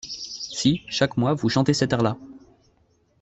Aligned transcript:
Si, 0.59 0.81
chaque 0.89 1.15
mois, 1.15 1.35
vous 1.35 1.47
chantez 1.47 1.75
cet 1.75 1.93
air-là! 1.93 2.17